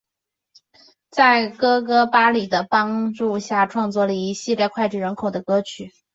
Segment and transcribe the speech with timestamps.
[1.11, 5.91] 在哥哥巴里的帮助下创作了一系列脍炙人口的歌曲。